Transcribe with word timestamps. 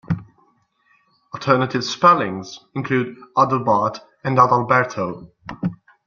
Alternative 1.31 1.83
spellings 1.83 2.61
include 2.73 3.19
Adelbart 3.37 3.99
and 4.23 4.39
Adalberto. 4.39 5.29